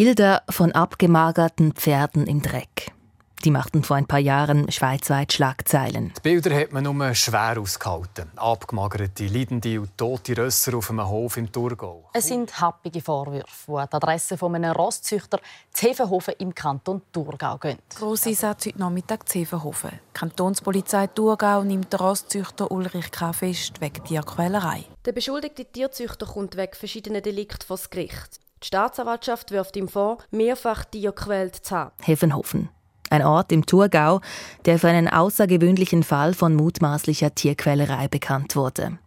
Bilder 0.00 0.44
von 0.48 0.70
abgemagerten 0.70 1.72
Pferden 1.72 2.28
im 2.28 2.40
Dreck. 2.40 2.92
Die 3.44 3.50
machten 3.50 3.82
vor 3.82 3.96
ein 3.96 4.06
paar 4.06 4.20
Jahren 4.20 4.70
schweizweit 4.70 5.32
Schlagzeilen. 5.32 6.12
Die 6.16 6.20
Bilder 6.20 6.54
hat 6.54 6.70
man 6.70 6.84
nur 6.84 7.14
schwer 7.16 7.56
ausgehalten. 7.58 8.30
Abgemagerte, 8.36 9.26
leidende 9.26 9.80
und 9.80 9.98
tote 9.98 10.36
Rösser 10.36 10.76
auf 10.76 10.90
einem 10.90 11.08
Hof 11.08 11.36
im 11.36 11.50
Thurgau. 11.50 12.08
Es 12.12 12.28
sind 12.28 12.60
happige 12.60 13.00
Vorwürfe, 13.00 13.72
die 13.72 13.72
an 13.72 13.88
die 13.90 13.96
Adresse 13.96 14.38
von 14.38 14.54
einem 14.54 14.70
Rosszüchter 14.70 15.40
Zevenhofen 15.72 16.34
im 16.38 16.54
Kanton 16.54 17.02
Thurgau 17.12 17.58
gehen. 17.58 17.78
Grosse 17.92 18.34
Satz 18.34 18.66
heute 18.66 18.78
Nachmittag 18.78 19.28
Zevenhofen. 19.28 19.90
Die 19.90 20.12
Kantonspolizei 20.12 21.08
Thurgau 21.08 21.64
nimmt 21.64 21.92
den 21.92 21.98
Rosszüchter 21.98 22.70
Ulrich 22.70 23.10
K. 23.10 23.32
fest 23.32 23.80
wegen 23.80 24.04
Tierquälerei. 24.04 24.84
Der 25.04 25.12
beschuldigte 25.12 25.64
Tierzüchter 25.64 26.26
kommt 26.26 26.56
wegen 26.56 26.74
verschiedener 26.74 27.20
Delikte 27.20 27.66
vor 27.66 27.76
das 27.76 27.90
Gericht. 27.90 28.38
Die 28.62 28.66
Staatsanwaltschaft 28.66 29.50
wirft 29.52 29.76
ihm 29.76 29.88
vor, 29.88 30.18
mehrfach 30.30 30.84
Tier 30.84 31.14
zu 31.14 31.76
haben. 31.76 31.92
Hefenhofen. 32.02 32.68
Ein 33.10 33.24
Ort 33.24 33.52
im 33.52 33.64
Thurgau, 33.64 34.20
der 34.64 34.78
für 34.78 34.88
einen 34.88 35.08
außergewöhnlichen 35.08 36.02
Fall 36.02 36.34
von 36.34 36.54
mutmaßlicher 36.54 37.34
Tierquälerei 37.34 38.08
bekannt 38.08 38.56
wurde. 38.56 38.98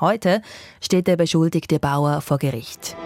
Heute 0.00 0.42
steht 0.80 1.06
der 1.06 1.16
beschuldigte 1.16 1.78
Bauer 1.78 2.20
vor 2.20 2.38
Gericht. 2.38 2.96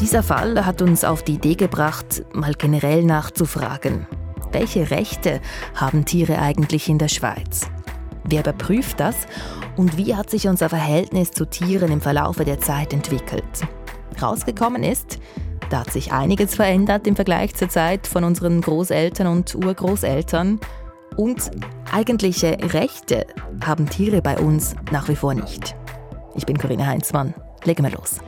Dieser 0.00 0.22
Fall 0.22 0.66
hat 0.66 0.82
uns 0.82 1.04
auf 1.04 1.22
die 1.22 1.34
Idee 1.34 1.54
gebracht, 1.54 2.24
mal 2.32 2.54
generell 2.54 3.04
nachzufragen. 3.04 4.06
Welche 4.50 4.90
Rechte 4.90 5.40
haben 5.74 6.04
Tiere 6.04 6.38
eigentlich 6.38 6.88
in 6.88 6.98
der 6.98 7.08
Schweiz? 7.08 7.68
Wer 8.24 8.40
überprüft 8.40 9.00
das? 9.00 9.16
Und 9.76 9.96
wie 9.96 10.14
hat 10.14 10.30
sich 10.30 10.48
unser 10.48 10.68
Verhältnis 10.68 11.30
zu 11.30 11.44
Tieren 11.44 11.92
im 11.92 12.00
Verlaufe 12.00 12.44
der 12.44 12.60
Zeit 12.60 12.92
entwickelt? 12.92 13.44
Rausgekommen 14.20 14.82
ist, 14.82 15.18
da 15.70 15.80
hat 15.80 15.92
sich 15.92 16.12
einiges 16.12 16.54
verändert 16.54 17.06
im 17.06 17.16
Vergleich 17.16 17.54
zur 17.54 17.68
Zeit 17.68 18.06
von 18.06 18.24
unseren 18.24 18.60
Großeltern 18.60 19.26
und 19.26 19.54
Urgroßeltern. 19.54 20.60
Und 21.16 21.50
eigentliche 21.92 22.56
Rechte 22.72 23.26
haben 23.64 23.88
Tiere 23.88 24.20
bei 24.20 24.38
uns 24.38 24.74
nach 24.90 25.08
wie 25.08 25.16
vor 25.16 25.34
nicht. 25.34 25.76
Ich 26.34 26.46
bin 26.46 26.58
Corinna 26.58 26.86
Heinzmann. 26.86 27.34
Legen 27.64 27.84
wir 27.84 27.92
los. 27.92 28.18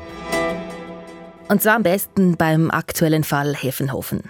Und 1.48 1.62
zwar 1.62 1.76
am 1.76 1.82
besten 1.82 2.36
beim 2.36 2.70
aktuellen 2.70 3.24
Fall 3.24 3.54
Hefenhofen. 3.54 4.24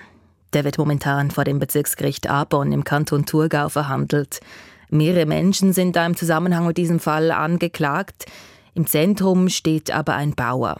Der 0.52 0.64
wird 0.64 0.78
momentan 0.78 1.30
vor 1.30 1.44
dem 1.44 1.58
Bezirksgericht 1.58 2.28
Abon 2.28 2.72
im 2.72 2.84
Kanton 2.84 3.26
Thurgau 3.26 3.68
verhandelt. 3.68 4.40
Mehrere 4.88 5.26
Menschen 5.26 5.72
sind 5.72 5.96
da 5.96 6.06
im 6.06 6.16
Zusammenhang 6.16 6.66
mit 6.66 6.76
diesem 6.76 7.00
Fall 7.00 7.30
angeklagt. 7.30 8.26
Im 8.74 8.86
Zentrum 8.86 9.48
steht 9.48 9.90
aber 9.90 10.14
ein 10.14 10.34
Bauer. 10.34 10.76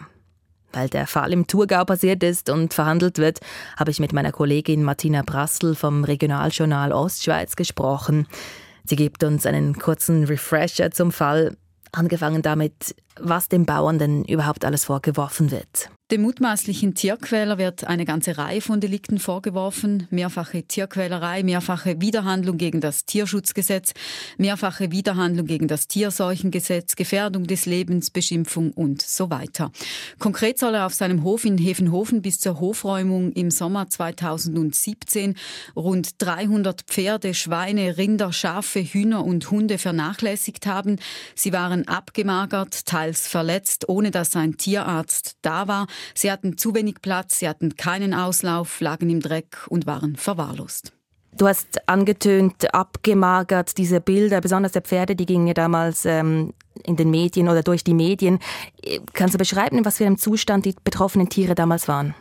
Weil 0.73 0.89
der 0.89 1.07
Fall 1.07 1.33
im 1.33 1.47
Thurgau 1.47 1.85
passiert 1.85 2.23
ist 2.23 2.51
und 2.51 2.75
verhandelt 2.75 3.19
wird, 3.19 3.41
habe 3.79 3.91
ich 3.91 3.99
mit 3.99 4.13
meiner 4.13 4.33
Kollegin 4.33 4.83
Martina 4.83 5.23
Brassel 5.23 5.75
vom 5.75 6.05
Regionaljournal 6.05 6.93
Ostschweiz 6.93 7.57
gesprochen. 7.57 8.27
Sie 8.85 8.97
gibt 8.97 9.25
uns 9.25 9.47
einen 9.47 9.79
kurzen 9.79 10.25
Refresher 10.25 10.91
zum 10.91 11.13
Fall, 11.13 11.57
angefangen 11.93 12.43
damit, 12.43 12.95
was 13.21 13.49
dem 13.49 13.67
Bauern 13.67 13.99
denn 13.99 14.25
überhaupt 14.25 14.65
alles 14.65 14.85
vorgeworfen 14.85 15.51
wird. 15.51 15.91
Dem 16.13 16.23
mutmaßlichen 16.23 16.95
Tierquäler 16.95 17.59
wird 17.59 17.83
eine 17.83 18.05
ganze 18.05 18.39
Reihe 18.39 18.61
von 18.61 18.81
Delikten 18.81 19.19
vorgeworfen. 19.19 20.07
Mehrfache 20.11 20.63
Tierquälerei, 20.63 21.43
mehrfache 21.43 22.01
Widerhandlung 22.01 22.59
gegen 22.59 22.81
das 22.81 23.07
Tierschutzgesetz, 23.07 23.93
mehrfache 24.39 24.93
Widerhandlung 24.93 25.49
gegen 25.49 25.67
das 25.67 25.89
Tierseuchengesetz, 25.89 26.95
Gefährdung 26.95 27.49
des 27.49 27.67
Lebens, 27.67 28.11
Beschimpfung 28.11 28.71
und 28.71 29.03
so 29.03 29.31
weiter. 29.31 29.73
Konkret 30.21 30.61
soll 30.61 30.75
er 30.75 30.87
auf 30.87 30.95
seinem 30.95 31.25
Hof 31.25 31.45
in 31.45 31.59
Hefenhofen 31.59 32.23
bis 32.23 32.39
zur 32.39 32.61
Hofräumung 32.61 33.33
im 33.33 33.51
Sommer 33.51 33.89
2017 33.89 35.35
rund 35.75 36.23
300 36.23 36.83
Pferde, 36.83 37.35
Schweine, 37.35 37.99
Rinder, 37.99 38.33
Schafe, 38.33 38.79
Hühner 38.79 39.25
und 39.25 39.51
Hunde 39.51 39.79
vernachlässigt 39.79 40.69
haben. 40.69 41.01
Sie 41.35 41.53
waren 41.53 41.89
abgemagert, 41.89 42.87
teils 43.07 43.29
verletzt, 43.29 43.89
ohne 43.89 44.11
dass 44.11 44.35
ein 44.37 44.57
Tierarzt 44.57 45.37
da 45.43 45.69
war. 45.69 45.87
Sie 46.15 46.31
hatten 46.31 46.59
zu 46.59 46.75
wenig 46.75 46.97
Platz, 47.03 47.39
sie 47.39 47.49
hatten 47.49 47.77
keinen 47.77 48.15
Auslauf, 48.15 48.81
lagen 48.81 49.09
im 49.11 49.21
Dreck 49.21 49.67
und 49.69 49.87
waren 49.87 50.17
verwahrlost. 50.17 50.93
Du 51.37 51.47
hast 51.47 51.87
angetönt, 51.87 52.75
abgemagert, 52.75 53.77
diese 53.77 54.01
Bilder, 54.01 54.41
besonders 54.41 54.73
der 54.73 54.83
Pferde, 54.83 55.15
die 55.15 55.27
gingen 55.27 55.47
ja 55.47 55.55
damals 55.55 56.07
ähm, 56.07 56.55
in 56.83 56.97
den 56.97 57.11
Medien 57.11 57.49
oder 57.49 57.63
durch 57.63 57.85
die 57.85 57.95
Medien. 57.95 58.39
Kannst 59.13 59.35
du 59.35 59.39
beschreiben, 59.39 59.79
in 59.79 59.85
was 59.85 59.99
für 59.99 60.07
einem 60.07 60.17
Zustand 60.17 60.65
die 60.65 60.75
betroffenen 60.83 61.29
Tiere 61.29 61.55
damals 61.55 61.89
waren? 61.89 62.15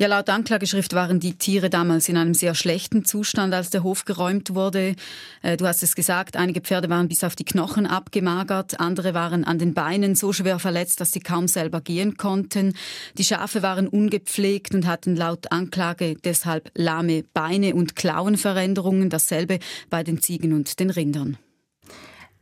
Ja, 0.00 0.06
laut 0.06 0.30
Anklageschrift 0.30 0.94
waren 0.94 1.18
die 1.18 1.36
Tiere 1.38 1.70
damals 1.70 2.08
in 2.08 2.16
einem 2.16 2.32
sehr 2.32 2.54
schlechten 2.54 3.04
Zustand, 3.04 3.52
als 3.52 3.70
der 3.70 3.82
Hof 3.82 4.04
geräumt 4.04 4.54
wurde. 4.54 4.94
Äh, 5.42 5.56
du 5.56 5.66
hast 5.66 5.82
es 5.82 5.96
gesagt, 5.96 6.36
einige 6.36 6.60
Pferde 6.60 6.88
waren 6.88 7.08
bis 7.08 7.24
auf 7.24 7.34
die 7.34 7.44
Knochen 7.44 7.84
abgemagert, 7.84 8.78
andere 8.78 9.12
waren 9.12 9.42
an 9.42 9.58
den 9.58 9.74
Beinen 9.74 10.14
so 10.14 10.32
schwer 10.32 10.60
verletzt, 10.60 11.00
dass 11.00 11.10
sie 11.10 11.18
kaum 11.18 11.48
selber 11.48 11.80
gehen 11.80 12.16
konnten. 12.16 12.74
Die 13.16 13.24
Schafe 13.24 13.60
waren 13.62 13.88
ungepflegt 13.88 14.72
und 14.72 14.86
hatten 14.86 15.16
laut 15.16 15.50
Anklage 15.50 16.14
deshalb 16.14 16.70
lahme 16.76 17.24
Beine 17.34 17.74
und 17.74 17.96
Klauenveränderungen, 17.96 19.10
dasselbe 19.10 19.58
bei 19.90 20.04
den 20.04 20.22
Ziegen 20.22 20.52
und 20.52 20.78
den 20.78 20.90
Rindern. 20.90 21.38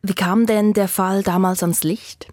Wie 0.02 0.12
kam 0.12 0.44
denn 0.44 0.74
der 0.74 0.88
Fall 0.88 1.22
damals 1.22 1.62
ans 1.62 1.84
Licht? 1.84 2.28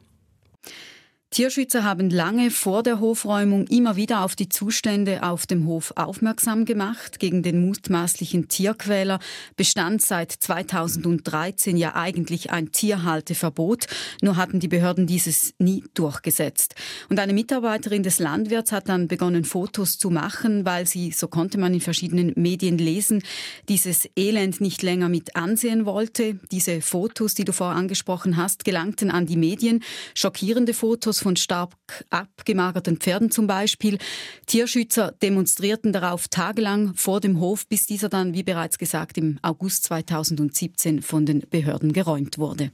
Tierschützer 1.34 1.84
haben 1.84 2.12
lange 2.12 2.52
vor 2.52 2.84
der 2.84 3.00
Hofräumung 3.00 3.66
immer 3.66 3.96
wieder 3.96 4.24
auf 4.24 4.36
die 4.36 4.50
Zustände 4.50 5.24
auf 5.24 5.48
dem 5.48 5.66
Hof 5.66 5.92
aufmerksam 5.96 6.64
gemacht. 6.64 7.20
Gegen 7.20 7.42
den 7.42 7.66
mutmaßlichen 7.66 8.50
Tierquäler 8.50 9.18
bestand 9.56 10.04
seit 10.04 10.32
2013 10.32 11.76
ja 11.76 11.96
eigentlich 11.96 12.52
ein 12.52 12.72
Tierhalteverbot. 12.72 13.88
Nur 14.22 14.38
hatten 14.38 14.60
die 14.60 14.68
Behörden 14.68 15.08
dieses 15.08 15.56
nie 15.58 15.84
durchgesetzt. 15.96 16.76
Und 17.10 17.20
eine 17.20 17.34
Mitarbeiterin 17.34 18.04
des 18.04 18.20
Landwirts 18.20 18.72
hat 18.72 18.88
dann 18.88 19.08
begonnen, 19.08 19.44
Fotos 19.44 19.98
zu 19.98 20.12
machen, 20.12 20.66
weil 20.66 20.86
sie, 20.86 21.10
so 21.10 21.28
konnte 21.28 21.58
man 21.58 21.74
in 21.74 21.82
verschiedenen 21.82 22.34
Medien 22.36 22.78
lesen, 22.78 23.24
dieses 23.70 24.08
Elend 24.16 24.62
nicht 24.62 24.84
länger 24.84 25.10
mit 25.10 25.36
ansehen 25.36 25.88
wollte. 25.88 26.38
Diese 26.52 26.80
Fotos, 26.82 27.34
die 27.34 27.44
du 27.44 27.54
vorher 27.54 27.76
angesprochen 27.76 28.38
hast, 28.38 28.66
gelangten 28.66 29.10
an 29.10 29.26
die 29.26 29.36
Medien. 29.36 29.84
Schockierende 30.14 30.76
Fotos 30.76 31.23
von 31.24 31.36
stark 31.36 31.72
abgemagerten 32.12 32.98
Pferden 32.98 33.32
zum 33.32 33.48
Beispiel. 33.48 33.98
Tierschützer 34.46 35.14
demonstrierten 35.24 35.94
darauf 35.94 36.28
tagelang 36.28 36.94
vor 36.96 37.20
dem 37.20 37.40
Hof, 37.40 37.66
bis 37.68 37.88
dieser 37.88 38.10
dann, 38.10 38.34
wie 38.34 38.44
bereits 38.44 38.78
gesagt, 38.78 39.18
im 39.18 39.40
August 39.42 39.86
2017 39.86 41.02
von 41.02 41.26
den 41.26 41.40
Behörden 41.50 41.94
geräumt 41.94 42.38
wurde. 42.38 42.72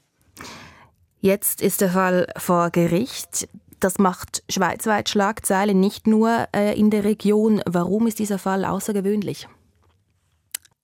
Jetzt 1.22 1.62
ist 1.62 1.82
der 1.82 1.92
Fall 1.92 2.28
vor 2.38 2.72
Gericht. 2.72 3.48
Das 3.80 3.98
macht 3.98 4.44
schweizweit 4.50 5.08
Schlagzeilen, 5.08 5.80
nicht 5.80 6.08
nur 6.08 6.48
äh, 6.54 6.78
in 6.78 6.90
der 6.90 7.04
Region. 7.04 7.62
Warum 7.66 8.08
ist 8.08 8.20
dieser 8.20 8.40
Fall 8.40 8.66
außergewöhnlich? 8.66 9.48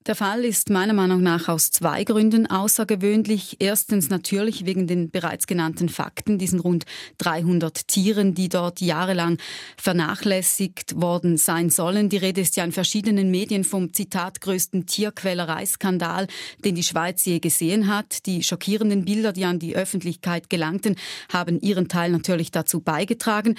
Der 0.08 0.14
Fall 0.14 0.46
ist 0.46 0.70
meiner 0.70 0.94
Meinung 0.94 1.24
nach 1.24 1.48
aus 1.48 1.72
zwei 1.72 2.04
Gründen 2.04 2.46
außergewöhnlich. 2.46 3.56
Erstens 3.58 4.08
natürlich 4.08 4.68
wegen 4.68 4.86
den 4.86 5.10
bereits 5.10 5.48
genannten 5.48 5.90
Fakten, 5.90 6.38
diesen 6.38 6.60
rund 6.60 6.86
300 7.18 7.88
Tieren, 7.88 8.36
die 8.36 8.48
dort 8.48 8.82
jahrelang 8.82 9.40
vernachlässigt 9.78 11.02
worden 11.02 11.38
sein 11.38 11.72
sollen. 11.72 12.10
Die 12.10 12.18
Rede 12.18 12.42
ist 12.42 12.56
ja 12.56 12.64
in 12.64 12.72
verschiedenen 12.72 13.32
Medien 13.32 13.64
vom 13.64 13.94
Zitat 13.94 14.42
größten 14.42 14.86
Tierquälereiskandal, 14.86 16.28
den 16.64 16.76
die 16.76 16.84
Schweiz 16.84 17.26
je 17.26 17.40
gesehen 17.40 17.88
hat. 17.88 18.28
Die 18.28 18.44
schockierenden 18.44 19.06
Bilder, 19.06 19.34
die 19.34 19.46
an 19.46 19.58
die 19.58 19.76
Öffentlichkeit 19.76 20.52
gelangten, 20.52 20.98
haben 21.34 21.60
ihren 21.62 21.88
Teil 21.88 22.12
natürlich 22.12 22.52
dazu 22.52 22.80
beigetragen. 22.80 23.56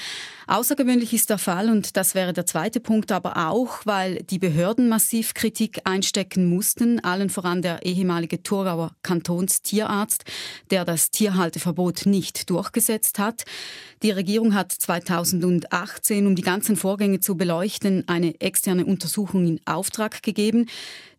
Außergewöhnlich 0.47 1.12
ist 1.12 1.29
der 1.29 1.38
Fall, 1.38 1.69
und 1.70 1.97
das 1.97 2.15
wäre 2.15 2.32
der 2.32 2.47
zweite 2.47 2.79
Punkt, 2.79 3.11
aber 3.11 3.49
auch, 3.49 3.81
weil 3.85 4.23
die 4.23 4.38
Behörden 4.38 4.88
massiv 4.88 5.35
Kritik 5.35 5.81
einstecken 5.82 6.36
wirken 6.37 6.49
mussten, 6.49 7.00
allen 7.00 7.31
voran 7.31 7.62
der 7.62 7.85
ehemalige 7.85 8.43
Thurgauer 8.43 8.94
Kantonstierarzt, 9.03 10.25
der 10.71 10.85
das 10.85 11.11
Tierhalteverbot 11.11 12.06
nicht 12.06 12.50
durchgesetzt 12.50 13.19
hat. 13.19 13.44
Die 14.03 14.11
Regierung 14.11 14.55
hat 14.55 14.73
2018, 14.73 16.27
um 16.27 16.37
die 16.37 16.43
ganzen 16.43 16.77
Vorgänge 16.77 17.21
zu 17.21 17.37
beleuchten, 17.37 18.05
eine 18.06 18.38
externe 18.41 18.85
Untersuchung 18.85 19.47
in 19.47 19.61
Auftrag 19.65 20.23
gegeben. 20.23 20.67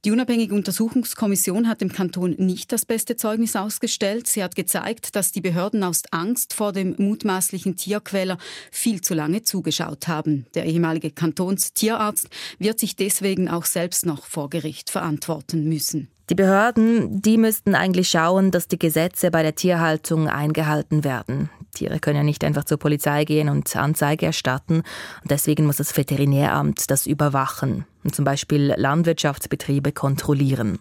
Die 0.06 0.12
unabhängige 0.12 0.54
Untersuchungskommission 0.54 1.68
hat 1.68 1.82
dem 1.82 1.92
Kanton 1.92 2.36
nicht 2.38 2.72
das 2.72 2.86
beste 2.86 3.16
Zeugnis 3.16 3.56
ausgestellt. 3.56 4.28
Sie 4.28 4.44
hat 4.44 4.56
gezeigt, 4.56 5.16
dass 5.16 5.32
die 5.32 5.42
Behörden 5.42 5.84
aus 5.84 6.04
Angst 6.12 6.54
vor 6.54 6.72
dem 6.72 6.96
mutmaßlichen 6.98 7.76
Tierquäler 7.76 8.38
viel 8.72 9.02
zu 9.02 9.16
lange 9.16 9.42
zugeschaut 9.42 10.08
haben. 10.08 10.46
Der 10.54 10.66
ehemalige 10.66 11.10
Kantonstierarzt 11.10 12.30
wird 12.60 12.80
sich 12.80 12.96
deswegen 12.96 13.50
auch 13.50 13.66
selbst 13.66 14.06
noch 14.06 14.28
vor 14.28 14.50
Gericht 14.50 14.92
verantworten 14.92 15.07
müssen. 15.54 16.10
Die 16.30 16.36
Behörden, 16.36 17.22
die 17.22 17.38
müssten 17.38 17.74
eigentlich 17.74 18.10
schauen, 18.10 18.52
dass 18.52 18.68
die 18.68 18.80
Gesetze 18.80 19.32
bei 19.32 19.44
der 19.44 19.56
Tierhaltung 19.56 20.28
eingehalten 20.28 21.06
werden. 21.06 21.50
Tiere 21.74 22.00
können 22.00 22.18
ja 22.18 22.24
nicht 22.24 22.44
einfach 22.44 22.66
zur 22.66 22.78
Polizei 22.78 23.24
gehen 23.24 23.48
und 23.48 23.74
Anzeige 23.76 24.26
erstatten. 24.26 24.84
Und 25.22 25.32
deswegen 25.32 25.66
muss 25.66 25.78
das 25.78 25.96
Veterinäramt 25.96 26.92
das 26.92 27.08
überwachen 27.08 27.86
und 28.04 28.14
zum 28.14 28.26
Beispiel 28.26 28.74
Landwirtschaftsbetriebe 28.76 29.94
kontrollieren. 29.94 30.80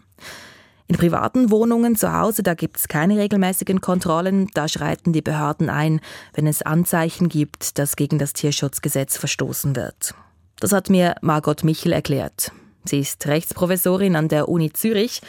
In 0.88 0.96
privaten 0.96 1.50
Wohnungen 1.50 1.96
zu 1.96 2.12
Hause, 2.12 2.43
da 2.43 2.55
gibt 2.55 2.79
es 2.79 2.88
keine 2.88 3.19
regelmäßigen 3.19 3.81
Kontrollen. 3.81 4.49
Da 4.55 4.69
schreiten 4.69 5.12
die 5.12 5.22
Behörden 5.22 5.69
ein, 5.69 6.00
wenn 6.34 6.46
es 6.46 6.62
Anzeichen 6.62 7.29
gibt, 7.29 7.79
dass 7.79 7.96
gegen 7.96 8.19
das 8.19 8.32
Tierschutzgesetz 8.32 9.17
verstoßen 9.17 9.76
wird. 9.76 10.14
Das 10.61 10.72
hat 10.72 10.88
mir 10.88 11.17
Margot 11.22 11.64
Michel 11.64 11.93
erklärt. 11.93 12.52
Sie 12.87 13.00
ist 13.00 13.27
Rechtsprofessorin 13.27 14.17
an 14.17 14.29
der 14.29 14.49
Uni 14.49 14.73
Zürich 14.73 15.21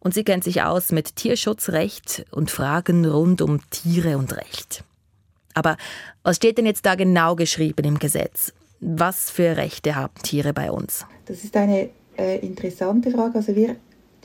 und 0.00 0.14
sie 0.14 0.24
kennt 0.24 0.44
sich 0.44 0.62
aus 0.62 0.92
mit 0.92 1.16
Tierschutzrecht 1.16 2.26
und 2.30 2.50
Fragen 2.50 3.04
rund 3.06 3.40
um 3.40 3.60
Tiere 3.70 4.18
und 4.18 4.36
Recht. 4.36 4.84
Aber 5.54 5.76
was 6.22 6.36
steht 6.36 6.58
denn 6.58 6.66
jetzt 6.66 6.84
da 6.84 6.94
genau 6.94 7.36
geschrieben 7.36 7.84
im 7.84 7.98
Gesetz? 7.98 8.52
Was 8.80 9.30
für 9.30 9.56
Rechte 9.56 9.96
haben 9.96 10.14
Tiere 10.22 10.52
bei 10.52 10.70
uns? 10.70 11.06
Das 11.26 11.42
ist 11.42 11.56
eine 11.56 11.88
äh, 12.18 12.38
interessante 12.40 13.10
Frage. 13.10 13.36
Also 13.36 13.54
wir, 13.56 13.76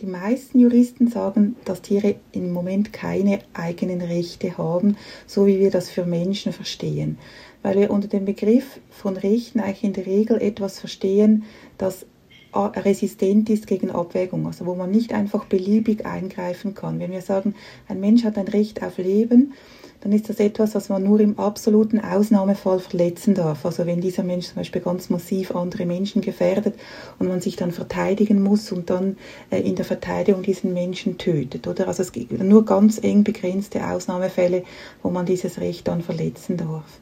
die 0.02 0.06
meisten 0.06 0.60
Juristen 0.60 1.08
sagen, 1.08 1.56
dass 1.66 1.82
Tiere 1.82 2.16
im 2.32 2.52
Moment 2.52 2.92
keine 2.92 3.40
eigenen 3.54 4.02
Rechte 4.02 4.58
haben, 4.58 4.98
so 5.28 5.46
wie 5.46 5.60
wir 5.60 5.72
das 5.72 5.90
für 5.90 6.06
Menschen 6.06 6.52
verstehen. 6.52 7.18
Weil 7.62 7.78
wir 7.78 7.92
unter 7.92 8.08
dem 8.08 8.26
Begriff 8.26 8.80
von 8.90 9.16
Rechten 9.16 9.60
eigentlich 9.60 9.84
in 9.84 9.94
der 9.94 10.06
Regel 10.06 10.42
etwas 10.42 10.80
verstehen, 10.80 11.44
das 11.78 12.06
resistent 12.54 13.50
ist 13.50 13.68
gegen 13.68 13.92
Abwägung, 13.92 14.48
also 14.48 14.66
wo 14.66 14.76
man 14.76 14.92
nicht 14.92 15.14
einfach 15.14 15.46
beliebig 15.46 16.06
eingreifen 16.06 16.74
kann. 16.74 17.00
Wenn 17.00 17.12
wir 17.12 17.22
sagen, 17.22 17.56
ein 17.88 18.00
Mensch 18.00 18.24
hat 18.24 18.38
ein 18.38 18.48
Recht 18.48 18.84
auf 18.84 18.98
Leben, 18.98 19.54
dann 20.02 20.14
ist 20.14 20.30
das 20.30 20.40
etwas, 20.40 20.76
was 20.76 20.90
man 20.90 21.04
nur 21.04 21.20
im 21.20 21.38
absoluten 21.38 22.00
Ausnahmefall 22.00 22.80
verletzen 22.80 23.36
darf. 23.36 23.66
Also 23.66 23.86
wenn 23.86 24.00
dieser 24.00 24.24
Mensch 24.24 24.48
zum 24.48 24.56
Beispiel 24.56 24.82
ganz 24.82 25.10
massiv 25.10 25.54
andere 25.56 25.86
Menschen 25.86 26.22
gefährdet 26.22 26.76
und 27.20 27.28
man 27.28 27.42
sich 27.42 27.58
dann 27.58 27.72
verteidigen 27.72 28.42
muss 28.42 28.72
und 28.72 28.90
dann 28.90 29.18
äh, 29.50 29.60
in 29.60 29.76
der 29.76 29.86
Verteidigung 29.86 30.42
diesen 30.42 30.74
Menschen 30.74 31.18
tötet, 31.18 31.68
oder? 31.68 31.88
Also 31.88 32.02
es 32.02 32.12
gibt 32.12 32.32
nur 32.32 32.64
ganz 32.64 33.00
eng 33.04 33.24
begrenzte 33.24 33.86
Ausnahmefälle, 33.86 34.64
wo 35.04 35.10
man 35.10 35.26
dieses 35.26 35.60
Recht 35.60 35.88
dann 35.88 36.02
verletzen 36.02 36.56
darf. 36.56 37.00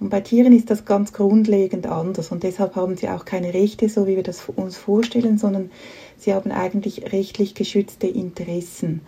Und 0.00 0.08
bei 0.08 0.22
Tieren 0.22 0.54
ist 0.54 0.70
das 0.70 0.86
ganz 0.86 1.12
grundlegend 1.12 1.86
anders 1.86 2.32
und 2.32 2.42
deshalb 2.42 2.74
haben 2.74 2.96
sie 2.96 3.08
auch 3.10 3.26
keine 3.26 3.52
Rechte, 3.52 3.88
so 3.90 4.06
wie 4.06 4.16
wir 4.16 4.22
das 4.22 4.48
uns 4.48 4.78
vorstellen, 4.78 5.36
sondern 5.36 5.70
sie 6.16 6.32
haben 6.32 6.50
eigentlich 6.50 7.12
rechtlich 7.12 7.54
geschützte 7.54 8.06
Interessen. 8.06 9.02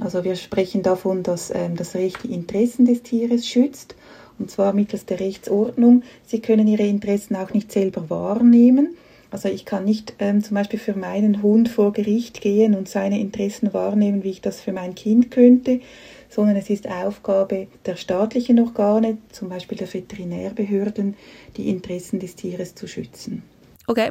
Also 0.00 0.24
wir 0.24 0.36
sprechen 0.36 0.82
davon, 0.82 1.22
dass 1.22 1.52
ähm, 1.54 1.76
das 1.76 1.94
Recht 1.94 2.22
die 2.24 2.32
Interessen 2.32 2.86
des 2.86 3.02
Tieres 3.02 3.46
schützt 3.46 3.96
und 4.38 4.50
zwar 4.50 4.72
mittels 4.72 5.04
der 5.04 5.20
Rechtsordnung. 5.20 6.02
Sie 6.26 6.40
können 6.40 6.66
ihre 6.66 6.86
Interessen 6.86 7.36
auch 7.36 7.52
nicht 7.52 7.70
selber 7.70 8.08
wahrnehmen. 8.08 8.96
Also 9.30 9.48
ich 9.48 9.64
kann 9.64 9.84
nicht 9.84 10.14
ähm, 10.18 10.42
zum 10.42 10.54
Beispiel 10.54 10.78
für 10.78 10.96
meinen 10.96 11.42
Hund 11.42 11.68
vor 11.68 11.92
Gericht 11.92 12.40
gehen 12.40 12.74
und 12.74 12.88
seine 12.88 13.20
Interessen 13.20 13.72
wahrnehmen, 13.74 14.24
wie 14.24 14.30
ich 14.30 14.40
das 14.40 14.60
für 14.60 14.72
mein 14.72 14.94
Kind 14.94 15.30
könnte, 15.30 15.80
sondern 16.30 16.56
es 16.56 16.70
ist 16.70 16.88
Aufgabe 16.88 17.66
der 17.84 17.96
staatlichen 17.96 18.58
Organe, 18.60 19.18
zum 19.32 19.48
Beispiel 19.48 19.76
der 19.76 19.92
Veterinärbehörden, 19.92 21.16
die 21.56 21.68
Interessen 21.68 22.20
des 22.20 22.36
Tieres 22.36 22.74
zu 22.74 22.86
schützen. 22.86 23.42
Okay, 23.86 24.10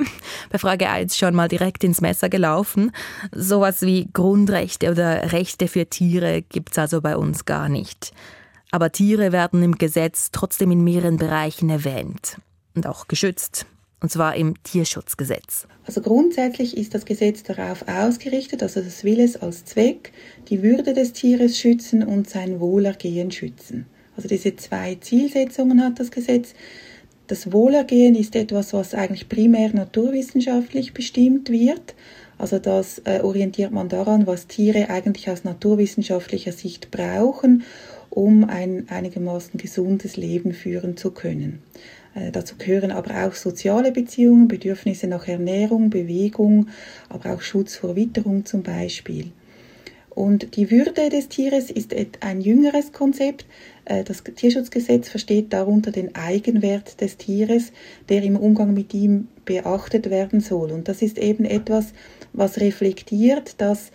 bei 0.51 0.57
Frage 0.57 0.89
1 0.89 1.17
schon 1.17 1.33
mal 1.33 1.47
direkt 1.47 1.85
ins 1.85 2.01
Messer 2.01 2.27
gelaufen. 2.27 2.91
Sowas 3.33 3.81
wie 3.81 4.09
Grundrechte 4.11 4.91
oder 4.91 5.31
Rechte 5.31 5.69
für 5.69 5.85
Tiere 5.85 6.41
gibt 6.41 6.73
es 6.73 6.77
also 6.77 7.01
bei 7.01 7.15
uns 7.15 7.45
gar 7.45 7.69
nicht. 7.69 8.11
Aber 8.71 8.91
Tiere 8.91 9.31
werden 9.31 9.63
im 9.63 9.77
Gesetz 9.77 10.31
trotzdem 10.31 10.71
in 10.71 10.83
mehreren 10.83 11.17
Bereichen 11.17 11.69
erwähnt 11.69 12.37
und 12.75 12.87
auch 12.87 13.07
geschützt 13.07 13.65
und 14.01 14.11
zwar 14.11 14.35
im 14.35 14.61
Tierschutzgesetz. 14.63 15.67
Also 15.85 16.01
grundsätzlich 16.01 16.77
ist 16.77 16.93
das 16.93 17.05
Gesetz 17.05 17.43
darauf 17.43 17.87
ausgerichtet, 17.87 18.63
also 18.63 18.81
das 18.81 19.03
will 19.03 19.19
es 19.19 19.37
als 19.37 19.65
Zweck, 19.65 20.11
die 20.49 20.61
Würde 20.61 20.93
des 20.93 21.13
Tieres 21.13 21.57
schützen 21.57 22.03
und 22.03 22.29
sein 22.29 22.59
Wohlergehen 22.59 23.31
schützen. 23.31 23.85
Also 24.15 24.27
diese 24.27 24.55
zwei 24.55 24.95
Zielsetzungen 24.95 25.83
hat 25.83 25.99
das 25.99 26.11
Gesetz. 26.11 26.53
Das 27.27 27.51
Wohlergehen 27.51 28.15
ist 28.15 28.35
etwas, 28.35 28.73
was 28.73 28.93
eigentlich 28.93 29.29
primär 29.29 29.73
naturwissenschaftlich 29.73 30.93
bestimmt 30.93 31.49
wird. 31.49 31.95
Also 32.37 32.57
das 32.57 32.99
äh, 33.05 33.19
orientiert 33.21 33.71
man 33.71 33.89
daran, 33.89 34.25
was 34.25 34.47
Tiere 34.47 34.89
eigentlich 34.89 35.29
aus 35.29 35.43
naturwissenschaftlicher 35.43 36.53
Sicht 36.53 36.89
brauchen, 36.89 37.63
um 38.09 38.45
ein 38.45 38.87
einigermaßen 38.89 39.59
gesundes 39.59 40.17
Leben 40.17 40.53
führen 40.53 40.97
zu 40.97 41.11
können. 41.11 41.61
Äh, 42.15 42.31
dazu 42.31 42.55
gehören 42.57 42.91
aber 42.91 43.27
auch 43.27 43.33
soziale 43.33 43.91
Beziehungen, 43.91 44.47
Bedürfnisse 44.47 45.07
nach 45.07 45.27
Ernährung, 45.27 45.89
Bewegung, 45.89 46.67
aber 47.09 47.33
auch 47.33 47.41
Schutz 47.41 47.75
vor 47.75 47.95
Witterung 47.95 48.45
zum 48.45 48.63
Beispiel. 48.63 49.31
Und 50.09 50.57
die 50.57 50.69
Würde 50.69 51.09
des 51.09 51.29
Tieres 51.29 51.71
ist 51.71 51.95
ein 52.19 52.41
jüngeres 52.41 52.91
Konzept. 52.91 53.45
Äh, 53.85 54.03
das 54.03 54.23
Tierschutzgesetz 54.23 55.07
versteht 55.07 55.53
darunter 55.53 55.91
den 55.91 56.15
Eigenwert 56.15 56.99
des 56.99 57.17
Tieres, 57.17 57.71
der 58.09 58.23
im 58.23 58.35
Umgang 58.35 58.73
mit 58.73 58.93
ihm 58.93 59.27
beachtet 59.45 60.09
werden 60.09 60.41
soll. 60.41 60.71
Und 60.71 60.87
das 60.87 61.01
ist 61.01 61.17
eben 61.17 61.45
etwas, 61.45 61.93
was 62.33 62.59
reflektiert, 62.59 63.61
dass 63.61 63.91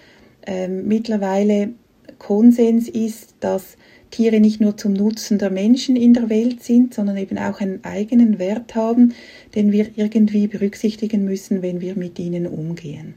ähm, 0.47 0.87
mittlerweile 0.89 1.75
Konsens 2.19 2.89
ist, 2.89 3.35
dass 3.41 3.77
Tiere 4.15 4.39
nicht 4.39 4.61
nur 4.61 4.77
zum 4.77 4.93
Nutzen 4.93 5.39
der 5.39 5.51
Menschen 5.51 5.97
in 5.97 6.15
der 6.15 6.29
Welt 6.29 6.63
sind, 6.63 6.95
sondern 6.95 7.17
eben 7.17 7.37
auch 7.37 7.61
einen 7.61 7.83
eigenen 7.83 8.39
Wert 8.39 8.77
haben, 8.77 9.13
den 9.57 9.73
wir 9.73 9.89
irgendwie 9.97 10.47
berücksichtigen 10.47 11.25
müssen, 11.25 11.63
wenn 11.63 11.81
wir 11.81 11.97
mit 11.97 12.21
ihnen 12.21 12.47
umgehen. 12.47 13.15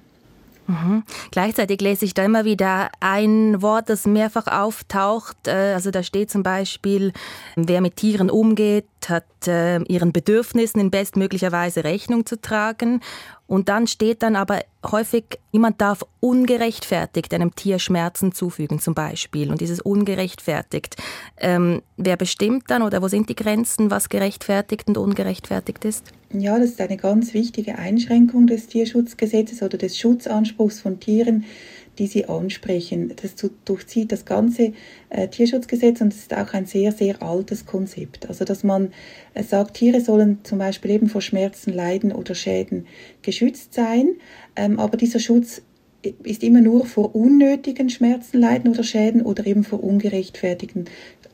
Mhm. 0.66 1.04
Gleichzeitig 1.30 1.80
lese 1.82 2.04
ich 2.04 2.16
da 2.16 2.26
immer 2.26 2.46
wieder 2.46 2.90
ein 3.00 3.62
Wort, 3.62 3.90
das 3.90 4.08
mehrfach 4.08 4.48
auftaucht. 4.48 5.48
Äh, 5.48 5.74
also 5.74 5.92
da 5.92 6.02
steht 6.02 6.32
zum 6.32 6.42
Beispiel, 6.42 7.14
wer 7.56 7.80
mit 7.80 7.96
Tieren 7.96 8.32
umgeht, 8.32 8.86
hat 9.08 9.48
äh, 9.48 9.80
ihren 9.84 10.12
Bedürfnissen 10.12 10.82
in 10.82 10.90
bestmöglicher 10.90 11.52
Weise 11.52 11.84
Rechnung 11.84 12.26
zu 12.26 12.42
tragen. 12.42 13.02
Und 13.48 13.70
dann 13.70 13.88
steht 13.88 14.24
dann 14.24 14.36
aber 14.36 14.62
häufig, 14.86 15.40
niemand 15.52 15.80
darf 15.82 16.04
ungerechtfertigt 16.20 17.34
einem 17.34 17.56
Tier 17.56 17.80
Schmerzen 17.80 18.34
zufügen, 18.34 18.80
zum 18.80 18.94
Beispiel. 18.94 19.50
Und 19.50 19.62
dieses 19.62 19.80
ungerechtfertigt, 19.80 20.98
ähm, 21.38 21.82
wer 21.96 22.18
bestimmt 22.18 22.66
dann 22.68 22.82
oder 22.82 23.02
wo 23.02 23.08
sind 23.08 23.30
die 23.30 23.36
Grenzen, 23.36 23.90
was 23.90 24.10
gerechtfertigt 24.10 24.88
und 24.88 24.98
ungerechtfertigt 24.98 25.86
ist? 25.86 26.14
Ja, 26.34 26.60
das 26.60 26.72
ist 26.72 26.82
eine 26.82 26.98
ganz 26.98 27.34
wichtige 27.34 27.78
Einschränkung 27.78 28.48
des 28.48 28.68
Tierschutzgesetzes 28.68 29.64
oder 29.64 29.78
des 29.78 29.98
Schutzanspruchs 29.98 30.82
von 30.82 31.00
Tieren 31.00 31.46
die 32.00 32.08
Sie 32.08 32.26
ansprechen. 32.26 33.14
Das 33.22 33.36
durchzieht 33.66 34.12
das 34.12 34.26
ganze 34.26 34.74
äh, 35.10 35.28
Tierschutzgesetz 35.28 36.02
und 36.02 36.14
es 36.14 36.20
ist 36.22 36.34
auch 36.34 36.54
ein 36.54 36.66
sehr, 36.66 36.92
sehr 36.92 37.22
altes 37.22 37.66
Konzept. 37.66 38.28
Also, 38.30 38.46
dass 38.46 38.64
man 38.64 38.92
äh, 39.34 39.44
sagt, 39.44 39.76
Tiere 39.76 40.02
sollen 40.02 40.40
zum 40.44 40.58
Beispiel 40.60 40.92
eben 40.92 41.10
vor 41.10 41.22
Schmerzen, 41.22 41.74
Leiden 41.74 42.12
oder 42.12 42.36
Schäden 42.36 42.88
geschützt 43.22 43.74
sein, 43.74 44.16
ähm, 44.56 44.80
aber 44.80 44.98
dieser 44.98 45.20
Schutz 45.20 45.62
ist 46.24 46.44
immer 46.44 46.62
nur 46.62 46.86
vor 46.86 47.16
unnötigen 47.16 47.90
Schmerzen, 47.90 48.40
Leiden 48.40 48.72
oder 48.72 48.84
Schäden 48.84 49.22
oder 49.24 49.46
eben 49.46 49.64
vor 49.64 49.84
ungerechtfertigten 49.84 50.86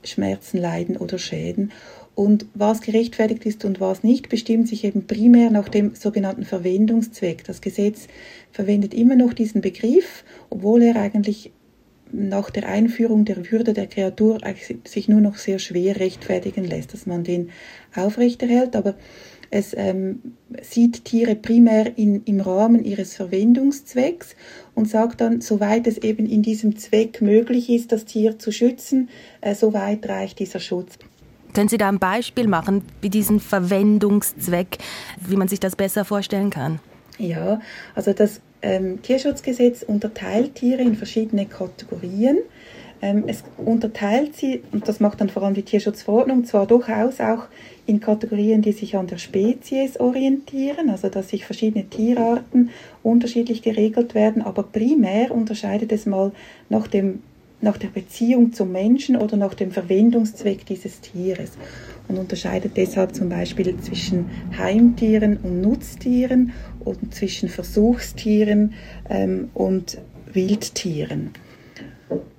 Schmerzen, 0.03 0.57
Leiden 0.57 0.97
oder 0.97 1.17
Schäden. 1.17 1.71
Und 2.15 2.45
was 2.53 2.81
gerechtfertigt 2.81 3.45
ist 3.45 3.65
und 3.65 3.81
was 3.81 4.03
nicht, 4.03 4.29
bestimmt 4.29 4.67
sich 4.67 4.83
eben 4.83 5.07
primär 5.07 5.49
nach 5.49 5.67
dem 5.67 5.95
sogenannten 5.95 6.45
Verwendungszweck. 6.45 7.43
Das 7.43 7.59
Gesetz 7.59 8.07
verwendet 8.53 8.93
immer 8.93 9.17
noch 9.17 9.33
diesen 9.33 9.59
Begriff, 9.59 10.23
obwohl 10.49 10.83
er 10.83 10.95
eigentlich 10.95 11.51
nach 12.13 12.51
der 12.51 12.69
Einführung 12.69 13.25
der 13.25 13.51
Würde 13.51 13.73
der 13.73 13.87
Kreatur 13.87 14.39
sich 14.85 15.09
nur 15.09 15.19
noch 15.19 15.35
sehr 15.35 15.57
schwer 15.57 15.99
rechtfertigen 15.99 16.63
lässt, 16.63 16.93
dass 16.93 17.07
man 17.07 17.23
den 17.23 17.49
aufrechterhält. 17.95 18.75
Aber 18.75 18.93
es 19.49 19.73
ähm, 19.75 20.19
sieht 20.61 21.05
Tiere 21.05 21.35
primär 21.35 21.97
in, 21.97 22.23
im 22.25 22.39
Rahmen 22.39 22.83
ihres 22.85 23.15
Verwendungszwecks 23.15 24.35
und 24.75 24.87
sagt 24.87 25.21
dann, 25.21 25.41
soweit 25.41 25.87
es 25.87 25.97
eben 25.97 26.27
in 26.27 26.43
diesem 26.43 26.77
Zweck 26.77 27.21
möglich 27.21 27.69
ist, 27.69 27.91
das 27.91 28.05
Tier 28.05 28.37
zu 28.37 28.51
schützen, 28.51 29.09
äh, 29.41 29.55
soweit 29.55 30.07
reicht 30.07 30.39
dieser 30.39 30.59
Schutz. 30.59 30.97
Können 31.53 31.69
Sie 31.69 31.77
da 31.77 31.89
ein 31.89 31.99
Beispiel 31.99 32.47
machen, 32.47 32.83
wie 33.01 33.09
diesen 33.09 33.39
Verwendungszweck, 33.39 34.79
wie 35.27 35.35
man 35.35 35.47
sich 35.47 35.59
das 35.59 35.75
besser 35.75 36.03
vorstellen 36.03 36.49
kann? 36.49 36.79
Ja, 37.17 37.61
also 37.95 38.13
das 38.13 38.41
ähm, 38.61 39.01
Tierschutzgesetz 39.01 39.83
unterteilt 39.83 40.55
Tiere 40.55 40.81
in 40.81 40.95
verschiedene 40.95 41.45
Kategorien. 41.45 42.39
Ähm, 43.01 43.25
es 43.27 43.43
unterteilt 43.57 44.35
sie, 44.35 44.63
und 44.71 44.87
das 44.87 44.99
macht 44.99 45.19
dann 45.19 45.29
vor 45.29 45.43
allem 45.43 45.53
die 45.53 45.63
Tierschutzverordnung, 45.63 46.45
zwar 46.45 46.65
durchaus 46.65 47.19
auch 47.19 47.47
in 47.85 47.99
Kategorien, 47.99 48.61
die 48.61 48.71
sich 48.71 48.95
an 48.95 49.07
der 49.07 49.17
Spezies 49.17 49.99
orientieren, 49.99 50.89
also 50.89 51.09
dass 51.09 51.29
sich 51.29 51.45
verschiedene 51.45 51.83
Tierarten 51.89 52.69
unterschiedlich 53.03 53.61
geregelt 53.61 54.15
werden, 54.15 54.41
aber 54.41 54.63
primär 54.63 55.31
unterscheidet 55.31 55.91
es 55.91 56.05
mal 56.05 56.31
nach, 56.69 56.87
dem, 56.87 57.21
nach 57.59 57.77
der 57.77 57.89
Beziehung 57.89 58.53
zum 58.53 58.71
Menschen 58.71 59.17
oder 59.17 59.35
nach 59.35 59.53
dem 59.53 59.71
Verwendungszweck 59.71 60.65
dieses 60.65 61.01
Tieres 61.01 61.51
und 62.13 62.19
unterscheidet 62.19 62.77
deshalb 62.77 63.15
zum 63.15 63.29
Beispiel 63.29 63.75
zwischen 63.77 64.29
Heimtieren 64.57 65.37
und 65.37 65.61
Nutztieren 65.61 66.51
und 66.79 67.13
zwischen 67.13 67.49
Versuchstieren 67.49 68.73
ähm, 69.09 69.49
und 69.53 69.97
Wildtieren. 70.31 71.31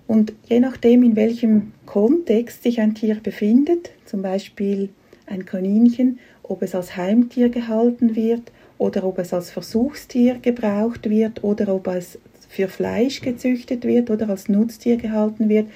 Und 0.06 0.32
je 0.46 0.60
nachdem, 0.60 1.02
in 1.02 1.16
welchem 1.16 1.72
Kontext 1.86 2.62
sich 2.62 2.80
ein 2.80 2.94
Tier 2.94 3.16
befindet, 3.20 3.90
zum 4.04 4.22
Beispiel 4.22 4.90
ein 5.26 5.44
Kaninchen, 5.44 6.18
ob 6.42 6.62
es 6.62 6.74
als 6.74 6.96
Heimtier 6.96 7.48
gehalten 7.48 8.14
wird 8.14 8.52
oder 8.78 9.04
ob 9.04 9.18
es 9.18 9.32
als 9.32 9.50
Versuchstier 9.50 10.38
gebraucht 10.40 11.08
wird 11.08 11.42
oder 11.42 11.74
ob 11.74 11.88
es 11.88 12.18
für 12.48 12.68
Fleisch 12.68 13.22
gezüchtet 13.22 13.84
wird 13.84 14.10
oder 14.10 14.28
als 14.28 14.48
Nutztier 14.48 14.98
gehalten 14.98 15.48
wird, 15.48 15.68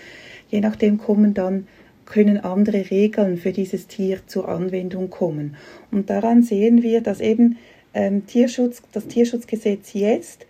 je 0.51 0.61
nachdem 0.61 0.99
kommen 0.99 1.35
dann 1.35 1.67
können 2.09 2.39
andere 2.39 2.91
Regeln 2.91 3.37
für 3.37 3.53
dieses 3.53 3.87
Tier 3.87 4.21
zur 4.27 4.49
Anwendung 4.49 5.11
kommen. 5.11 5.57
Und 5.91 6.11
daran 6.11 6.43
sehen 6.43 6.83
wir, 6.83 7.03
dass 7.03 7.21
eben 7.21 7.59
ähm, 7.95 8.27
Tierschutz, 8.27 8.83
das 8.93 9.07
Tierschutzgesetz 9.07 9.93
jetzt 9.93 10.47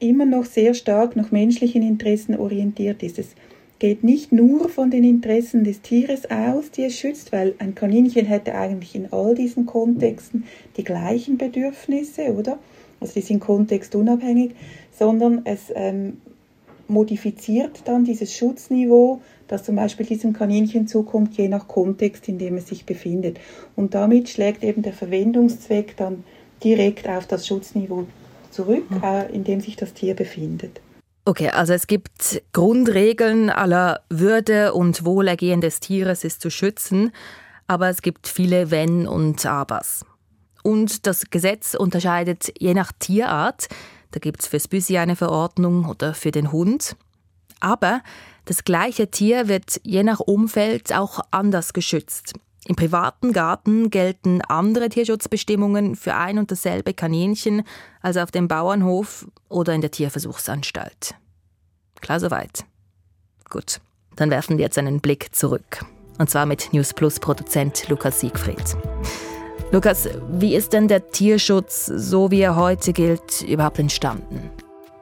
immer 0.00 0.24
noch 0.24 0.44
sehr 0.44 0.74
stark 0.74 1.16
nach 1.16 1.30
menschlichen 1.30 1.82
Interessen 1.82 2.36
orientiert 2.36 3.02
ist. 3.02 3.18
Es 3.18 3.34
geht 3.78 4.04
nicht 4.04 4.32
nur 4.32 4.68
von 4.68 4.90
den 4.90 5.04
Interessen 5.04 5.64
des 5.64 5.82
Tieres 5.82 6.30
aus, 6.30 6.70
die 6.70 6.84
es 6.84 6.98
schützt, 6.98 7.32
weil 7.32 7.54
ein 7.58 7.74
Kaninchen 7.74 8.26
hätte 8.26 8.54
eigentlich 8.54 8.94
in 8.94 9.12
all 9.12 9.34
diesen 9.34 9.66
Kontexten 9.66 10.44
die 10.76 10.84
gleichen 10.84 11.36
Bedürfnisse, 11.36 12.32
oder? 12.32 12.58
Also 13.00 13.14
die 13.14 13.20
sind 13.20 13.40
kontextunabhängig, 13.40 14.52
sondern 14.96 15.42
es 15.44 15.72
ähm, 15.74 16.18
modifiziert 16.88 17.82
dann 17.86 18.04
dieses 18.04 18.34
Schutzniveau, 18.34 19.20
das 19.48 19.64
zum 19.64 19.76
Beispiel 19.76 20.06
diesem 20.06 20.32
Kaninchen 20.32 20.86
zukommt, 20.86 21.36
je 21.36 21.48
nach 21.48 21.68
Kontext, 21.68 22.28
in 22.28 22.38
dem 22.38 22.56
es 22.56 22.68
sich 22.68 22.86
befindet. 22.86 23.38
Und 23.76 23.94
damit 23.94 24.28
schlägt 24.28 24.62
eben 24.62 24.82
der 24.82 24.92
Verwendungszweck 24.92 25.96
dann 25.96 26.24
direkt 26.62 27.08
auf 27.08 27.26
das 27.26 27.46
Schutzniveau 27.46 28.06
zurück, 28.50 28.90
mhm. 28.90 29.02
in 29.34 29.44
dem 29.44 29.60
sich 29.60 29.76
das 29.76 29.92
Tier 29.92 30.14
befindet. 30.14 30.80
Okay, 31.26 31.48
also 31.48 31.72
es 31.72 31.86
gibt 31.86 32.42
Grundregeln 32.52 33.48
aller 33.48 34.02
Würde 34.10 34.74
und 34.74 35.04
Wohlergehen 35.06 35.62
des 35.62 35.80
Tieres 35.80 36.22
ist 36.22 36.42
zu 36.42 36.50
schützen, 36.50 37.12
aber 37.66 37.88
es 37.88 38.02
gibt 38.02 38.28
viele 38.28 38.70
Wenn 38.70 39.08
und 39.08 39.44
Abers. 39.46 40.04
Und 40.62 41.06
das 41.06 41.30
Gesetz 41.30 41.74
unterscheidet 41.74 42.52
je 42.58 42.74
nach 42.74 42.92
Tierart. 42.98 43.68
Da 44.14 44.20
gibt 44.20 44.42
es 44.42 44.46
fürs 44.46 44.68
Büsi 44.68 44.96
eine 44.96 45.16
Verordnung 45.16 45.86
oder 45.86 46.14
für 46.14 46.30
den 46.30 46.52
Hund. 46.52 46.94
Aber 47.58 48.00
das 48.44 48.62
gleiche 48.62 49.10
Tier 49.10 49.48
wird 49.48 49.80
je 49.82 50.04
nach 50.04 50.20
Umfeld 50.20 50.94
auch 50.94 51.18
anders 51.32 51.72
geschützt. 51.72 52.34
Im 52.66 52.76
privaten 52.76 53.32
Garten 53.32 53.90
gelten 53.90 54.40
andere 54.42 54.88
Tierschutzbestimmungen 54.88 55.96
für 55.96 56.14
ein 56.14 56.38
und 56.38 56.52
dasselbe 56.52 56.94
Kaninchen 56.94 57.64
als 58.02 58.16
auf 58.16 58.30
dem 58.30 58.46
Bauernhof 58.46 59.26
oder 59.48 59.74
in 59.74 59.80
der 59.80 59.90
Tierversuchsanstalt. 59.90 61.16
Klar 62.00 62.20
soweit. 62.20 62.64
Gut, 63.50 63.80
dann 64.14 64.30
werfen 64.30 64.58
wir 64.58 64.64
jetzt 64.64 64.78
einen 64.78 65.00
Blick 65.00 65.34
zurück. 65.34 65.84
Und 66.18 66.30
zwar 66.30 66.46
mit 66.46 66.72
News 66.72 66.94
Plus 66.94 67.18
Produzent 67.18 67.88
Lukas 67.88 68.20
Siegfried. 68.20 68.76
Lukas, 69.74 70.08
wie 70.30 70.54
ist 70.54 70.72
denn 70.72 70.86
der 70.86 71.10
Tierschutz, 71.10 71.86
so 71.86 72.30
wie 72.30 72.42
er 72.42 72.54
heute 72.54 72.92
gilt, 72.92 73.42
überhaupt 73.42 73.80
entstanden? 73.80 74.52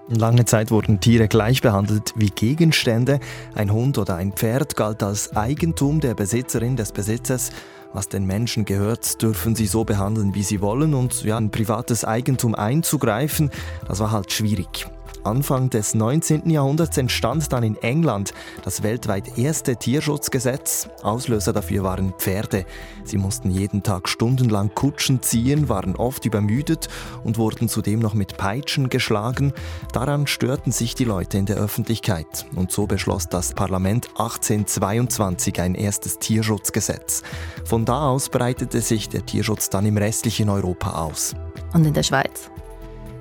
Lange 0.09 0.47
Zeit 0.47 0.71
wurden 0.71 0.99
Tiere 0.99 1.29
gleich 1.29 1.61
behandelt 1.61 2.14
wie 2.17 2.31
Gegenstände. 2.31 3.21
Ein 3.55 3.71
Hund 3.71 3.99
oder 3.99 4.17
ein 4.17 4.33
Pferd 4.33 4.75
galt 4.75 5.02
als 5.02 5.37
Eigentum 5.37 6.00
der 6.00 6.14
Besitzerin 6.14 6.76
des 6.76 6.93
Besitzers. 6.93 7.50
Was 7.93 8.09
den 8.09 8.25
Menschen 8.25 8.64
gehört, 8.64 9.21
dürfen 9.21 9.55
sie 9.55 9.67
so 9.67 9.85
behandeln, 9.85 10.35
wie 10.35 10.43
sie 10.43 10.62
wollen. 10.62 10.95
Und 10.95 11.23
ja, 11.23 11.37
in 11.37 11.50
privates 11.50 12.07
Eigentum 12.07 12.55
einzugreifen, 12.55 13.50
das 13.87 14.00
war 14.00 14.11
halt 14.11 14.33
schwierig. 14.33 14.87
Anfang 15.25 15.71
des 15.71 15.95
19. 15.95 16.50
Jahrhunderts 16.50 16.97
entstand 16.99 17.52
dann 17.52 17.62
in 17.62 17.76
England 17.76 18.33
das 18.64 18.83
weltweit 18.83 19.38
erste 19.38 19.76
Tierschutzgesetz. 19.76 20.88
Auslöser 21.02 21.52
dafür 21.52 21.85
waren 21.85 22.12
Pferde. 22.19 22.64
Sie 23.05 23.19
mussten 23.19 23.50
jeden 23.50 23.83
Tag 23.83 24.09
stundenlang 24.09 24.75
Kutschen 24.75 25.23
ziehen, 25.23 25.69
waren 25.69 25.97
oft 25.97 26.25
übermüdet 26.25 26.88
und 27.25 27.38
wurden 27.38 27.69
zudem 27.69 28.00
noch 28.00 28.14
mit 28.14 28.37
Peitschen 28.37 28.88
geschlagen. 28.88 29.52
Daran 29.93 30.26
störten 30.26 30.73
sich 30.73 30.95
die 30.95 31.05
Leute 31.05 31.38
in 31.38 31.47
der 31.47 31.57
Öffentlichkeit. 31.57 32.47
Und 32.55 32.73
so 32.73 32.87
beschloss 32.87 33.29
das 33.29 33.55
Parlament 33.55 34.09
1822 34.19 35.61
ein 35.61 35.75
erstes 35.75 36.19
Tierschutzgesetz. 36.19 37.23
Von 37.64 37.85
da 37.85 38.09
aus 38.09 38.29
breitete 38.29 38.81
sich 38.81 39.09
der 39.09 39.25
Tierschutz 39.25 39.71
dann 39.71 39.87
im 39.87 39.97
restlichen 39.97 40.49
Europa 40.49 41.02
aus. 41.02 41.35
Und 41.73 41.87
in 41.87 41.95
der 41.95 42.02
Schweiz? 42.02 42.50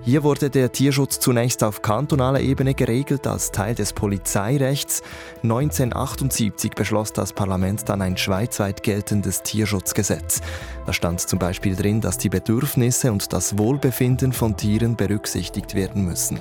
Hier 0.03 0.23
wurde 0.23 0.49
der 0.49 0.71
Tierschutz 0.71 1.19
zunächst 1.19 1.63
auf 1.63 1.83
kantonaler 1.83 2.39
Ebene 2.41 2.73
geregelt 2.73 3.27
als 3.27 3.51
Teil 3.51 3.75
des 3.75 3.93
Polizeirechts. 3.93 5.03
1978 5.43 6.71
beschloss 6.71 7.13
das 7.13 7.33
Parlament 7.33 7.87
dann 7.87 8.01
ein 8.01 8.17
schweizweit 8.17 8.81
geltendes 8.81 9.43
Tierschutzgesetz. 9.43 10.41
Da 10.87 10.93
stand 10.93 11.19
zum 11.19 11.37
Beispiel 11.37 11.75
drin, 11.75 12.01
dass 12.01 12.17
die 12.17 12.29
Bedürfnisse 12.29 13.11
und 13.11 13.31
das 13.31 13.59
Wohlbefinden 13.59 14.33
von 14.33 14.57
Tieren 14.57 14.95
berücksichtigt 14.95 15.75
werden 15.75 16.03
müssen. 16.03 16.39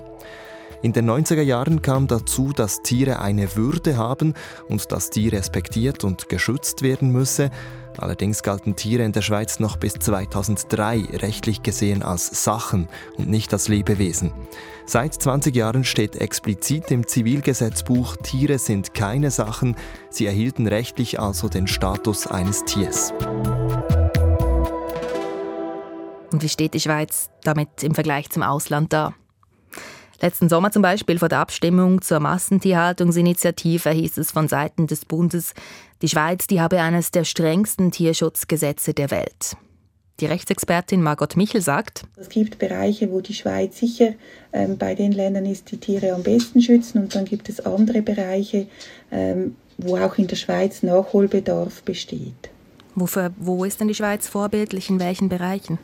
In 0.82 0.94
den 0.94 1.10
90er 1.10 1.42
Jahren 1.42 1.82
kam 1.82 2.06
dazu, 2.06 2.52
dass 2.54 2.80
Tiere 2.82 3.20
eine 3.20 3.54
Würde 3.54 3.98
haben 3.98 4.32
und 4.68 4.92
dass 4.92 5.10
die 5.10 5.28
respektiert 5.28 6.04
und 6.04 6.30
geschützt 6.30 6.80
werden 6.80 7.10
müsse. 7.10 7.50
Allerdings 7.98 8.42
galten 8.42 8.76
Tiere 8.76 9.02
in 9.02 9.12
der 9.12 9.20
Schweiz 9.20 9.60
noch 9.60 9.76
bis 9.76 9.94
2003 9.94 11.08
rechtlich 11.16 11.62
gesehen 11.62 12.02
als 12.02 12.44
Sachen 12.44 12.88
und 13.18 13.28
nicht 13.28 13.52
als 13.52 13.68
Lebewesen. 13.68 14.32
Seit 14.86 15.12
20 15.12 15.54
Jahren 15.54 15.84
steht 15.84 16.16
explizit 16.16 16.90
im 16.90 17.06
Zivilgesetzbuch, 17.06 18.16
Tiere 18.16 18.58
sind 18.58 18.94
keine 18.94 19.30
Sachen, 19.30 19.76
sie 20.08 20.24
erhielten 20.24 20.66
rechtlich 20.66 21.20
also 21.20 21.50
den 21.50 21.66
Status 21.66 22.26
eines 22.26 22.64
Tiers. 22.64 23.12
Und 26.32 26.42
wie 26.42 26.48
steht 26.48 26.72
die 26.72 26.80
Schweiz 26.80 27.28
damit 27.42 27.82
im 27.82 27.94
Vergleich 27.94 28.30
zum 28.30 28.42
Ausland 28.42 28.94
da? 28.94 29.14
Letzten 30.22 30.50
Sommer 30.50 30.70
zum 30.70 30.82
Beispiel 30.82 31.18
vor 31.18 31.30
der 31.30 31.38
Abstimmung 31.38 32.02
zur 32.02 32.20
Massentierhaltungsinitiative 32.20 33.90
hieß 33.90 34.18
es 34.18 34.30
von 34.30 34.48
Seiten 34.48 34.86
des 34.86 35.06
Bundes, 35.06 35.54
die 36.02 36.08
Schweiz 36.08 36.46
die 36.46 36.60
habe 36.60 36.80
eines 36.82 37.10
der 37.10 37.24
strengsten 37.24 37.90
Tierschutzgesetze 37.90 38.92
der 38.92 39.10
Welt. 39.10 39.56
Die 40.20 40.26
Rechtsexpertin 40.26 41.02
Margot 41.02 41.38
Michel 41.38 41.62
sagt, 41.62 42.04
es 42.16 42.28
gibt 42.28 42.58
Bereiche, 42.58 43.10
wo 43.10 43.22
die 43.22 43.32
Schweiz 43.32 43.78
sicher 43.78 44.12
ähm, 44.52 44.76
bei 44.76 44.94
den 44.94 45.12
Ländern 45.12 45.46
ist, 45.46 45.70
die 45.70 45.78
Tiere 45.78 46.12
am 46.12 46.22
besten 46.22 46.60
schützen 46.60 47.00
und 47.00 47.14
dann 47.14 47.24
gibt 47.24 47.48
es 47.48 47.64
andere 47.64 48.02
Bereiche, 48.02 48.66
ähm, 49.10 49.56
wo 49.78 49.96
auch 49.96 50.18
in 50.18 50.26
der 50.26 50.36
Schweiz 50.36 50.82
Nachholbedarf 50.82 51.82
besteht. 51.82 52.50
Wofür, 52.94 53.32
wo 53.38 53.64
ist 53.64 53.80
denn 53.80 53.88
die 53.88 53.94
Schweiz 53.94 54.28
vorbildlich, 54.28 54.90
in 54.90 55.00
welchen 55.00 55.30
Bereichen? 55.30 55.78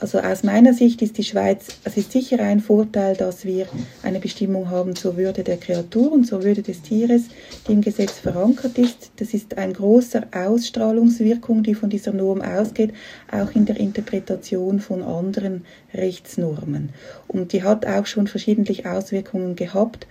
Also 0.00 0.18
aus 0.18 0.42
meiner 0.44 0.72
Sicht 0.72 1.02
ist 1.02 1.18
die 1.18 1.24
Schweiz, 1.24 1.66
es 1.84 1.98
ist 1.98 2.12
sicher 2.12 2.40
ein 2.40 2.60
Vorteil, 2.60 3.14
dass 3.16 3.44
wir 3.44 3.66
eine 4.02 4.18
Bestimmung 4.18 4.70
haben 4.70 4.96
zur 4.96 5.18
Würde 5.18 5.44
der 5.44 5.58
Kreatur 5.58 6.10
und 6.10 6.24
zur 6.24 6.42
Würde 6.42 6.62
des 6.62 6.80
Tieres, 6.80 7.24
die 7.68 7.72
im 7.72 7.82
Gesetz 7.82 8.12
verankert 8.12 8.78
ist. 8.78 9.12
Das 9.16 9.34
ist 9.34 9.58
eine 9.58 9.74
große 9.74 10.22
Ausstrahlungswirkung, 10.32 11.62
die 11.62 11.74
von 11.74 11.90
dieser 11.90 12.14
Norm 12.14 12.40
ausgeht, 12.40 12.94
auch 13.30 13.54
in 13.54 13.66
der 13.66 13.76
Interpretation 13.76 14.80
von 14.80 15.02
anderen 15.02 15.66
Rechtsnormen. 15.92 16.94
Und 17.28 17.52
die 17.52 17.62
hat 17.62 17.84
auch 17.84 18.06
schon 18.06 18.26
verschiedentlich 18.26 18.86
Auswirkungen 18.86 19.54
gehabt 19.54 20.06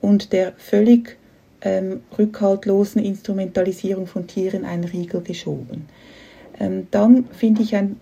und 0.00 0.32
der 0.32 0.54
völlig 0.56 1.18
ähm, 1.60 2.00
rückhaltlosen 2.18 3.02
Instrumentalisierung 3.02 4.06
von 4.06 4.26
Tieren 4.26 4.64
einen 4.64 4.84
Riegel 4.84 5.20
geschoben. 5.20 5.86
Ähm, 6.58 6.86
dann 6.90 7.26
finde 7.30 7.62
ich 7.62 7.76
ein 7.76 7.96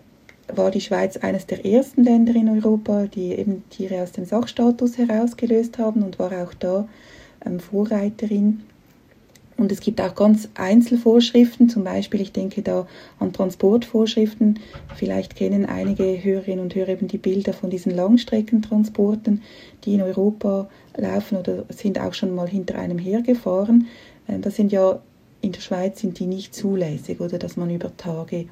war 0.57 0.71
die 0.71 0.81
Schweiz 0.81 1.17
eines 1.17 1.47
der 1.47 1.65
ersten 1.65 2.05
Länder 2.05 2.35
in 2.35 2.49
Europa, 2.49 3.07
die 3.07 3.33
eben 3.33 3.65
Tiere 3.71 4.03
aus 4.03 4.13
dem 4.13 4.25
Sachstatus 4.25 4.99
herausgelöst 4.99 5.79
haben 5.79 6.03
und 6.03 6.19
war 6.19 6.33
auch 6.33 6.55
da 6.55 6.89
ähm, 7.45 7.61
Vorreiterin. 7.61 8.63
Und 9.57 9.71
es 9.71 9.81
gibt 9.81 10.01
auch 10.01 10.15
ganz 10.15 10.49
Einzelvorschriften, 10.55 11.69
zum 11.69 11.85
Beispiel, 11.85 12.21
ich 12.21 12.33
denke 12.33 12.63
da 12.63 12.87
an 13.19 13.33
Transportvorschriften. 13.33 14.59
Vielleicht 14.97 15.37
kennen 15.37 15.67
einige 15.67 16.25
Hörerinnen 16.25 16.65
und 16.65 16.75
Hörer 16.75 16.89
eben 16.89 17.07
die 17.07 17.19
Bilder 17.19 17.53
von 17.53 17.71
diesen 17.71 17.95
Langstreckentransporten, 17.95 19.43
die 19.85 19.95
in 19.95 20.03
Europa 20.03 20.69
laufen 20.97 21.37
oder 21.37 21.65
sind 21.69 22.01
auch 22.01 22.15
schon 22.15 22.35
mal 22.35 22.49
hinter 22.49 22.77
einem 22.77 22.99
hergefahren. 22.99 23.87
Äh, 24.27 24.39
das 24.39 24.57
sind 24.57 24.73
ja 24.73 25.01
in 25.43 25.53
der 25.53 25.61
Schweiz 25.61 26.01
sind 26.01 26.19
die 26.19 26.27
nicht 26.27 26.55
zulässig 26.55 27.21
oder 27.21 27.39
dass 27.39 27.57
man 27.57 27.69
über 27.69 27.97
Tage 27.97 28.47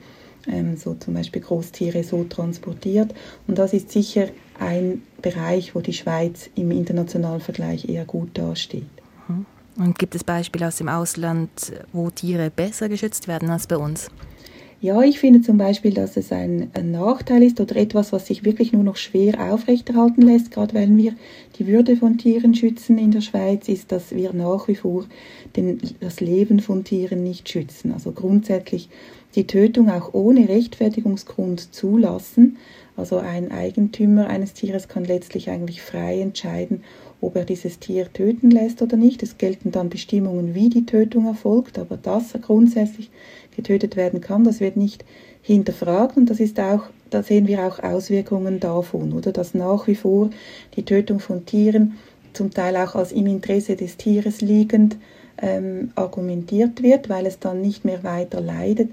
ähm, 0.46 0.76
so 0.76 0.94
zum 0.94 1.14
Beispiel 1.14 1.42
Großtiere 1.42 2.04
so 2.04 2.24
transportiert. 2.24 3.14
Und 3.46 3.58
das 3.58 3.72
ist 3.72 3.90
sicher 3.90 4.28
ein 4.58 5.02
Bereich, 5.22 5.74
wo 5.74 5.80
die 5.80 5.92
Schweiz 5.92 6.50
im 6.54 6.70
internationalen 6.70 7.40
Vergleich 7.40 7.88
eher 7.88 8.04
gut 8.04 8.30
dasteht. 8.34 8.84
Mhm. 9.28 9.46
Und 9.76 9.98
gibt 9.98 10.14
es 10.14 10.24
Beispiele 10.24 10.68
aus 10.68 10.76
dem 10.76 10.88
Ausland, 10.88 11.50
wo 11.92 12.10
Tiere 12.10 12.50
besser 12.50 12.88
geschützt 12.88 13.28
werden 13.28 13.50
als 13.50 13.66
bei 13.66 13.76
uns? 13.76 14.10
Ja, 14.82 15.02
ich 15.02 15.20
finde 15.20 15.42
zum 15.42 15.58
Beispiel, 15.58 15.92
dass 15.92 16.16
es 16.16 16.32
ein, 16.32 16.70
ein, 16.72 16.90
Nachteil 16.92 17.42
ist 17.42 17.60
oder 17.60 17.76
etwas, 17.76 18.14
was 18.14 18.26
sich 18.26 18.46
wirklich 18.46 18.72
nur 18.72 18.82
noch 18.82 18.96
schwer 18.96 19.52
aufrechterhalten 19.52 20.22
lässt, 20.22 20.50
gerade 20.50 20.72
weil 20.72 20.96
wir 20.96 21.12
die 21.58 21.66
Würde 21.66 21.96
von 21.98 22.16
Tieren 22.16 22.54
schützen 22.54 22.96
in 22.96 23.10
der 23.10 23.20
Schweiz, 23.20 23.68
ist, 23.68 23.92
dass 23.92 24.14
wir 24.14 24.32
nach 24.32 24.68
wie 24.68 24.76
vor 24.76 25.04
den, 25.54 25.78
das 26.00 26.20
Leben 26.20 26.60
von 26.60 26.82
Tieren 26.82 27.22
nicht 27.22 27.50
schützen. 27.50 27.92
Also 27.92 28.12
grundsätzlich 28.12 28.88
die 29.34 29.46
Tötung 29.46 29.90
auch 29.90 30.14
ohne 30.14 30.48
Rechtfertigungsgrund 30.48 31.74
zulassen. 31.74 32.56
Also 32.96 33.18
ein 33.18 33.50
Eigentümer 33.50 34.26
eines 34.28 34.52
Tieres 34.52 34.88
kann 34.88 35.04
letztlich 35.04 35.50
eigentlich 35.50 35.82
frei 35.82 36.20
entscheiden, 36.20 36.82
ob 37.20 37.36
er 37.36 37.44
dieses 37.44 37.78
Tier 37.78 38.12
töten 38.12 38.50
lässt 38.50 38.82
oder 38.82 38.96
nicht. 38.96 39.22
Es 39.22 39.38
gelten 39.38 39.70
dann 39.70 39.88
Bestimmungen, 39.88 40.54
wie 40.54 40.68
die 40.68 40.86
Tötung 40.86 41.26
erfolgt, 41.26 41.78
aber 41.78 41.96
dass 41.96 42.34
er 42.34 42.40
grundsätzlich 42.40 43.10
getötet 43.56 43.96
werden 43.96 44.20
kann, 44.20 44.44
das 44.44 44.60
wird 44.60 44.76
nicht 44.76 45.04
hinterfragt 45.42 46.16
und 46.16 46.28
das 46.28 46.40
ist 46.40 46.60
auch, 46.60 46.84
da 47.10 47.22
sehen 47.22 47.46
wir 47.46 47.66
auch 47.66 47.78
Auswirkungen 47.78 48.60
davon, 48.60 49.12
oder 49.12 49.32
dass 49.32 49.54
nach 49.54 49.86
wie 49.86 49.94
vor 49.94 50.30
die 50.76 50.84
Tötung 50.84 51.20
von 51.20 51.46
Tieren 51.46 51.96
zum 52.32 52.50
Teil 52.52 52.76
auch 52.76 52.94
als 52.94 53.12
im 53.12 53.26
Interesse 53.26 53.76
des 53.76 53.96
Tieres 53.96 54.40
liegend 54.40 54.96
ähm, 55.42 55.90
argumentiert 55.94 56.82
wird, 56.82 57.08
weil 57.08 57.26
es 57.26 57.38
dann 57.38 57.60
nicht 57.60 57.84
mehr 57.84 58.04
weiter 58.04 58.40
leidet, 58.40 58.90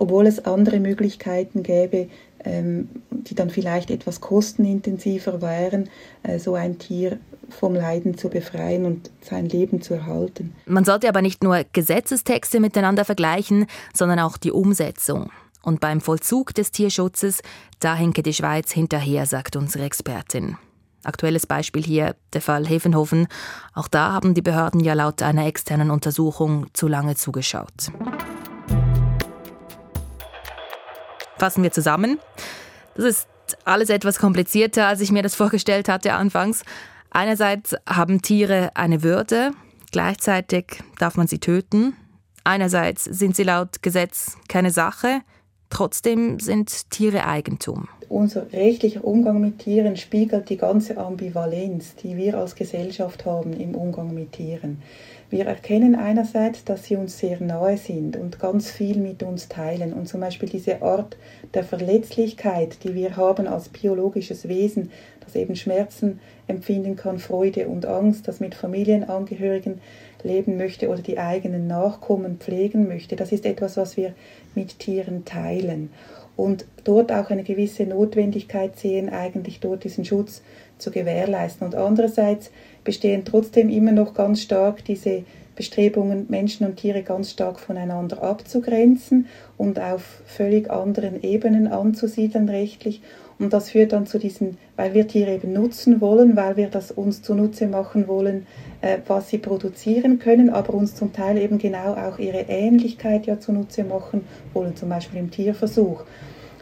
obwohl 0.00 0.26
es 0.26 0.44
andere 0.46 0.80
Möglichkeiten 0.80 1.62
gäbe, 1.62 2.08
ähm, 2.42 2.88
die 3.10 3.34
dann 3.34 3.50
vielleicht 3.50 3.90
etwas 3.90 4.20
kostenintensiver 4.20 5.42
wären, 5.42 5.90
äh, 6.22 6.38
so 6.38 6.54
ein 6.54 6.78
Tier 6.78 7.18
vom 7.50 7.74
Leiden 7.74 8.16
zu 8.16 8.30
befreien 8.30 8.86
und 8.86 9.10
sein 9.20 9.46
Leben 9.46 9.82
zu 9.82 9.94
erhalten. 9.94 10.54
Man 10.64 10.84
sollte 10.84 11.08
aber 11.08 11.20
nicht 11.20 11.44
nur 11.44 11.64
Gesetzestexte 11.72 12.60
miteinander 12.60 13.04
vergleichen, 13.04 13.66
sondern 13.92 14.20
auch 14.20 14.38
die 14.38 14.52
Umsetzung. 14.52 15.30
Und 15.62 15.80
beim 15.80 16.00
Vollzug 16.00 16.54
des 16.54 16.72
Tierschutzes, 16.72 17.42
da 17.78 17.94
hinke 17.94 18.22
die 18.22 18.32
Schweiz 18.32 18.72
hinterher, 18.72 19.26
sagt 19.26 19.56
unsere 19.56 19.84
Expertin. 19.84 20.56
Aktuelles 21.04 21.46
Beispiel 21.46 21.82
hier 21.82 22.16
der 22.32 22.40
Fall 22.40 22.66
Hefenhofen. 22.66 23.26
Auch 23.74 23.88
da 23.88 24.12
haben 24.12 24.32
die 24.32 24.42
Behörden 24.42 24.80
ja 24.80 24.94
laut 24.94 25.20
einer 25.20 25.46
externen 25.46 25.90
Untersuchung 25.90 26.68
zu 26.72 26.88
lange 26.88 27.16
zugeschaut. 27.16 27.90
Fassen 31.40 31.62
wir 31.62 31.72
zusammen. 31.72 32.18
Das 32.94 33.06
ist 33.06 33.28
alles 33.64 33.88
etwas 33.88 34.18
komplizierter, 34.18 34.86
als 34.86 35.00
ich 35.00 35.10
mir 35.10 35.22
das 35.22 35.34
vorgestellt 35.34 35.88
hatte 35.88 36.12
anfangs. 36.12 36.64
Einerseits 37.08 37.74
haben 37.88 38.20
Tiere 38.20 38.72
eine 38.74 39.02
Würde, 39.02 39.52
gleichzeitig 39.90 40.82
darf 40.98 41.16
man 41.16 41.28
sie 41.28 41.38
töten. 41.38 41.96
Einerseits 42.44 43.04
sind 43.04 43.36
sie 43.36 43.42
laut 43.44 43.82
Gesetz 43.82 44.36
keine 44.48 44.70
Sache, 44.70 45.22
trotzdem 45.70 46.40
sind 46.40 46.90
Tiere 46.90 47.26
Eigentum. 47.26 47.88
Unser 48.10 48.52
rechtlicher 48.52 49.04
Umgang 49.04 49.40
mit 49.40 49.60
Tieren 49.60 49.96
spiegelt 49.96 50.50
die 50.50 50.56
ganze 50.56 50.96
Ambivalenz, 50.96 51.94
die 51.94 52.16
wir 52.16 52.38
als 52.38 52.56
Gesellschaft 52.56 53.24
haben 53.24 53.52
im 53.52 53.76
Umgang 53.76 54.12
mit 54.12 54.32
Tieren. 54.32 54.82
Wir 55.30 55.46
erkennen 55.46 55.94
einerseits, 55.94 56.64
dass 56.64 56.86
sie 56.86 56.96
uns 56.96 57.18
sehr 57.18 57.40
nahe 57.40 57.76
sind 57.76 58.16
und 58.16 58.40
ganz 58.40 58.68
viel 58.68 58.98
mit 58.98 59.22
uns 59.22 59.46
teilen. 59.48 59.92
Und 59.92 60.08
zum 60.08 60.18
Beispiel 60.18 60.48
diese 60.48 60.82
Art 60.82 61.16
der 61.54 61.62
Verletzlichkeit, 61.62 62.82
die 62.82 62.96
wir 62.96 63.16
haben 63.16 63.46
als 63.46 63.68
biologisches 63.68 64.48
Wesen, 64.48 64.90
das 65.20 65.36
eben 65.36 65.54
Schmerzen 65.54 66.18
empfinden 66.48 66.96
kann, 66.96 67.20
Freude 67.20 67.68
und 67.68 67.86
Angst, 67.86 68.26
das 68.26 68.40
mit 68.40 68.56
Familienangehörigen 68.56 69.80
leben 70.24 70.56
möchte 70.56 70.88
oder 70.88 71.00
die 71.00 71.20
eigenen 71.20 71.68
Nachkommen 71.68 72.38
pflegen 72.38 72.88
möchte, 72.88 73.14
das 73.14 73.30
ist 73.30 73.46
etwas, 73.46 73.76
was 73.76 73.96
wir 73.96 74.14
mit 74.56 74.80
Tieren 74.80 75.24
teilen. 75.24 75.90
Und 76.40 76.64
dort 76.84 77.12
auch 77.12 77.28
eine 77.28 77.42
gewisse 77.42 77.84
Notwendigkeit 77.84 78.74
sehen, 78.78 79.10
eigentlich 79.10 79.60
dort 79.60 79.84
diesen 79.84 80.06
Schutz 80.06 80.40
zu 80.78 80.90
gewährleisten. 80.90 81.66
Und 81.66 81.74
andererseits 81.74 82.50
bestehen 82.82 83.26
trotzdem 83.26 83.68
immer 83.68 83.92
noch 83.92 84.14
ganz 84.14 84.40
stark 84.40 84.82
diese 84.86 85.24
Bestrebungen, 85.54 86.24
Menschen 86.30 86.66
und 86.66 86.76
Tiere 86.76 87.02
ganz 87.02 87.32
stark 87.32 87.60
voneinander 87.60 88.22
abzugrenzen 88.22 89.26
und 89.58 89.78
auf 89.78 90.22
völlig 90.24 90.70
anderen 90.70 91.22
Ebenen 91.22 91.66
anzusiedeln 91.66 92.48
rechtlich. 92.48 93.02
Und 93.40 93.54
das 93.54 93.70
führt 93.70 93.92
dann 93.92 94.06
zu 94.06 94.18
diesen, 94.18 94.58
weil 94.76 94.92
wir 94.92 95.08
Tiere 95.08 95.34
eben 95.34 95.54
nutzen 95.54 96.02
wollen, 96.02 96.36
weil 96.36 96.58
wir 96.58 96.68
das 96.68 96.92
uns 96.92 97.22
zunutze 97.22 97.66
machen 97.66 98.06
wollen, 98.06 98.46
äh, 98.82 98.98
was 99.06 99.30
sie 99.30 99.38
produzieren 99.38 100.18
können, 100.18 100.50
aber 100.50 100.74
uns 100.74 100.94
zum 100.94 101.14
Teil 101.14 101.38
eben 101.38 101.58
genau 101.58 101.94
auch 101.94 102.18
ihre 102.18 102.42
Ähnlichkeit 102.42 103.24
ja 103.26 103.40
zunutze 103.40 103.82
machen 103.82 104.26
wollen, 104.52 104.76
zum 104.76 104.90
Beispiel 104.90 105.18
im 105.18 105.30
Tierversuch 105.30 106.04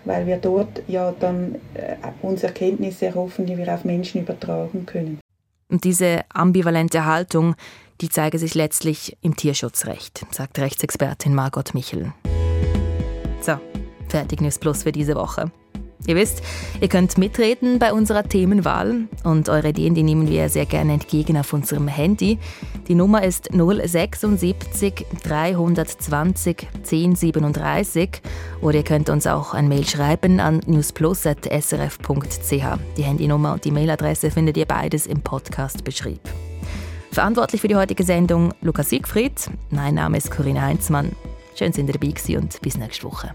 weil 0.04 0.26
wir 0.26 0.38
dort 0.38 0.82
ja 0.88 1.12
dann 1.20 1.56
äh, 1.74 1.96
uns 2.22 2.42
Erkenntnisse 2.42 3.06
erhoffen, 3.06 3.44
die 3.44 3.58
wir 3.58 3.72
auf 3.72 3.84
Menschen 3.84 4.22
übertragen 4.22 4.86
können. 4.86 5.20
Und 5.68 5.84
diese 5.84 6.22
ambivalente 6.30 7.04
Haltung, 7.04 7.56
die 8.00 8.08
zeige 8.08 8.38
sich 8.38 8.54
letztlich 8.54 9.18
im 9.20 9.36
Tierschutzrecht, 9.36 10.24
sagt 10.30 10.58
Rechtsexpertin 10.58 11.34
Margot 11.34 11.74
Michel. 11.74 12.12
So, 13.42 13.58
fertig 14.08 14.40
News 14.40 14.58
Plus 14.58 14.84
für 14.84 14.92
diese 14.92 15.14
Woche. 15.14 15.50
Ihr 16.06 16.16
wisst, 16.16 16.42
ihr 16.80 16.88
könnt 16.88 17.18
mitreden 17.18 17.78
bei 17.78 17.92
unserer 17.92 18.22
Themenwahl 18.22 19.08
und 19.24 19.48
eure 19.48 19.70
Ideen, 19.70 19.94
die 19.94 20.02
nehmen 20.02 20.28
wir 20.28 20.48
sehr 20.48 20.64
gerne 20.64 20.94
entgegen 20.94 21.36
auf 21.36 21.52
unserem 21.52 21.88
Handy. 21.88 22.38
Die 22.86 22.94
Nummer 22.94 23.24
ist 23.24 23.50
076 23.52 25.04
320 25.24 26.68
1037 26.76 28.22
oder 28.62 28.78
ihr 28.78 28.84
könnt 28.84 29.10
uns 29.10 29.26
auch 29.26 29.54
ein 29.54 29.68
Mail 29.68 29.86
schreiben 29.86 30.40
an 30.40 30.60
newsplus.srf.ch. 30.66 32.50
Die 32.96 33.02
Handynummer 33.02 33.52
und 33.54 33.64
die 33.64 33.70
Mailadresse 33.72 34.30
findet 34.30 34.56
ihr 34.56 34.66
beides 34.66 35.06
im 35.06 35.20
Podcast-Beschrieb. 35.20 36.20
Verantwortlich 37.10 37.60
für 37.60 37.68
die 37.68 37.76
heutige 37.76 38.04
Sendung 38.04 38.54
Lukas 38.60 38.90
Siegfried. 38.90 39.50
Mein 39.70 39.94
Name 39.94 40.16
ist 40.18 40.30
Corinna 40.30 40.62
Heinzmann. 40.62 41.12
Schön, 41.56 41.72
dass 41.72 41.78
ihr 41.78 41.84
dabei 41.84 42.38
und 42.38 42.60
bis 42.62 42.76
nächste 42.76 43.04
Woche. 43.04 43.34